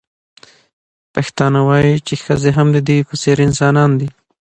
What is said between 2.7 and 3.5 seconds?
د دوی په څېر